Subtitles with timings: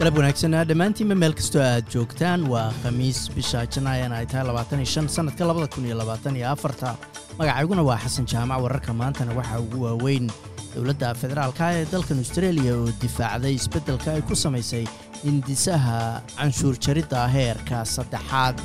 [0.00, 2.44] galab wanaagsanaa dhammaantiinba meel kastoo aad joogtaan.
[2.52, 6.96] Waa khamiis bisha janaayan ay tahay sannadka labada kun iyo labaatan iyo afarta.
[7.38, 10.30] Magacayguna waa xasan jaamac wararka maantana waxaa ugu waaweyn.
[10.74, 14.84] Dowladda federaalka ee dalkan austareeliya oo difaacday isbeddelka ay ku samaysay
[15.24, 18.56] hindisaha canshuur jaridda heerka saddexaad.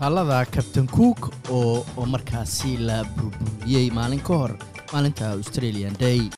[0.00, 1.20] Taallada kabtain cook
[1.50, 4.52] oo markaasi la burburiyey maalin ka hor
[4.92, 6.30] maalinta australian day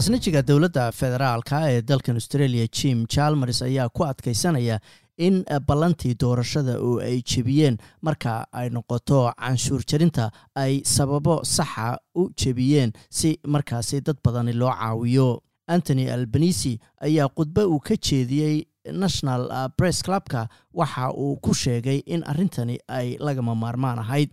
[0.00, 4.78] khasnajiga dowladda federaalka ee dalkan australia jim jalmers ayaa ku adkaysanaya
[5.26, 12.30] in ballantii doorashada oo ay jebiyeen marka ay noqoto canshuur jarinta ay sababo saxa u
[12.42, 15.42] jebiyeen si markaasi dad badani loo caawiyo.
[15.74, 19.42] Antony albanisi ayaa khudbo uu ka jeediyey national
[19.78, 24.30] bress clubka waxa uu ku sheegay in arrintani ay lagama maarmaan ahayd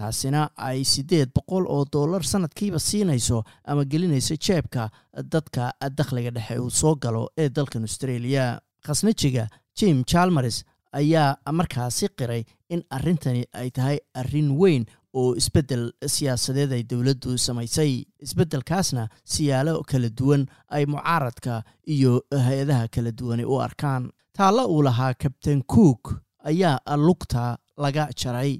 [0.00, 3.38] taasina ay siddeed boqol oo dollar sanadkiiba siinayso
[3.70, 4.88] ama gelinayso jeebka
[5.32, 8.44] dadka dakhliga dhexe uu soo galo ee dalkan australia.
[8.86, 9.44] Khasnajiga
[9.78, 10.64] jim jalmers
[11.00, 12.42] ayaa markaasi qiray
[12.74, 14.84] in arrintani ay tahay arrin weyn
[15.20, 17.92] oo isbeddel siyaasadeed ay dowladdu samaysay.
[18.26, 19.04] Isbeddelkaasna
[19.34, 21.62] siyaalo kala duwan ay mucaaradka
[21.94, 22.12] iyo
[22.46, 24.10] hay'adaha kala duwani u arkaan.
[24.36, 26.02] Taalla uu lahaa kabtain cook
[26.50, 28.52] ayaa lugta laga jaray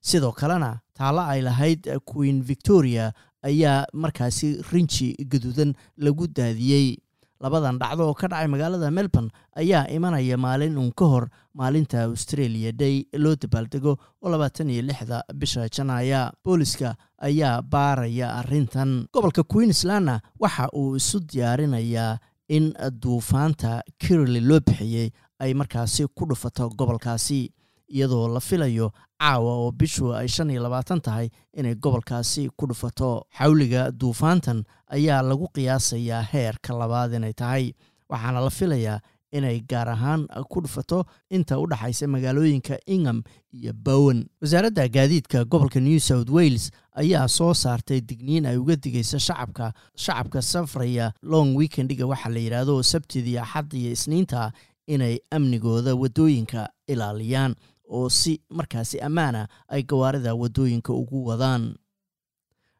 [0.00, 3.12] sidoo kalena taalla ay lahayd queen victoria
[3.42, 6.96] ayaa markaasi rinji gaduudan lagu daadiyey
[7.40, 11.24] labadan dhacdo oo ka dhacay magaalada melbourne ayaa imanaya maalin uun ka hor
[11.56, 19.06] maalinta australia day loo dabaaldego oo labaatan iyo lixda bisha janaaya booliska ayaa baaraya arrintan.
[19.12, 25.08] Gobolka queenslandna waxa uu isu diyaarinayaa in duufaanta kirili loo bixiyey
[25.40, 27.40] ay markaasi ku dhufato gobolkaasi
[27.90, 33.26] iyadoo la filayo caawa oo bishu ay shan iyo labaatan tahay inay gobolkaasi ku dhufato.
[33.38, 37.72] Xawliga duufaantan ayaa lagu qiyaasayaa heerka labaad inay tahay.
[38.08, 39.00] Waxaana la filayaa
[39.32, 43.22] inay gaar ahaan ku dhufato inta u dhaxaysa magaalooyinka ingham
[43.52, 44.26] iyo bowen.
[44.42, 49.72] Wasaaradda gaadiidka gobolka new south wales ayaa soo saartay digniin ay uga digaysa shacabka.
[49.94, 54.52] Shacabka safraya long weekendiga waxaa la yidhaahdo sabtidii axadda iyo isniinta
[54.86, 57.54] inay amnigooda waddooyinka ilaaliyaan
[57.90, 61.74] oo si markaasi ammaana ay gawaarida waddooyinka ugu wadaan.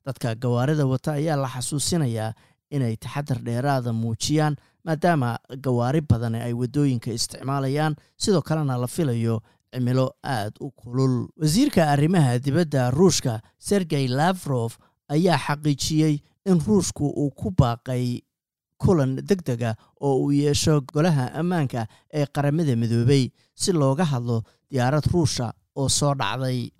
[0.06, 2.32] Dadka gawaarida wata ayaa la xasuusinayaa
[2.70, 5.30] inay taxadar dheeraada muujiyaan maadaama
[5.64, 7.96] gawaari badan ay waddooyinka isticmaalayaan.
[8.16, 9.40] Sidoo kalena la filayo
[9.72, 11.28] cimilo aad u kulul.
[11.36, 14.78] Wasiirka arrimaha dibadda ruushka sergey lafrof
[15.08, 16.14] ayaa xaqiijiyey
[16.46, 18.20] in ruushku uu ku baaqay
[18.82, 19.70] kulan deg dega
[20.00, 21.86] oo uu yeesho golaha ammaanka
[22.18, 23.24] ee qaramada midoobay
[23.54, 26.70] si looga hadlo diyaarad ruusha oo soo dhacday.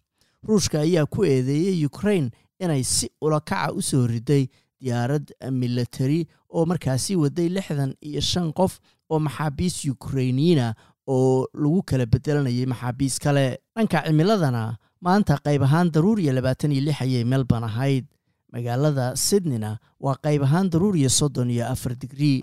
[0.49, 2.31] Ruushka ayaa ku eedeeyey ukrain
[2.61, 4.49] inay si ulakaca u soo riday
[4.81, 5.27] diyaarad
[5.61, 6.21] milatari
[6.56, 8.78] oo markaasi waday lixdan iyo shan qof
[9.11, 10.75] oo maxaabiis ukrainiyiina
[11.06, 13.59] oo lagu kala bedelanayay maxaabiis kale.
[13.77, 14.62] Dhanka cimiladana
[15.05, 18.05] maanta qayb ahaan daruuriya labaatan iyo lix ayay melbourne ahayd
[18.53, 19.71] magaalada sydneyna
[20.05, 22.38] waa qayb ahaan daruuriya soddon iyo afar digrii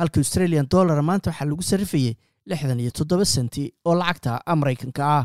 [0.00, 2.14] halka australian dollar maanta waxaa lagu sarrifayay
[2.50, 5.24] lixdan iyo toddoba senti oo lacagta maraykanka ah